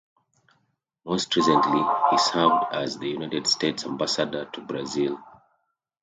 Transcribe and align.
Most 1.05 1.35
recently, 1.35 1.79
he 2.09 2.17
served 2.17 2.73
as 2.73 2.97
the 2.97 3.07
United 3.09 3.45
States 3.45 3.85
Ambassador 3.85 4.45
to 4.45 4.61
Brazil. 4.61 5.19